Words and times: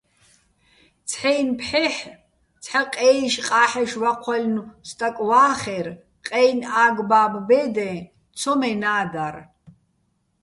ცჰ̦აჲნი̆ 1.09 1.57
ფჰ̦ეჰ̦ 1.59 1.97
ცჰ̦ა 2.63 2.81
ყე́იშ-ყა́ჰ̦ეშ 2.95 3.91
ვაჴვაჲლნო̆ 4.01 4.73
სტაკ 4.89 5.17
ვა́ხერ, 5.27 5.87
ყეჲნი̆ 6.27 6.69
ა́გ-ბა́ბო̆ 6.83 7.45
ბე́დეჼ 7.47 7.91
ცომენა́ 8.39 9.03
დარ. 9.13 9.35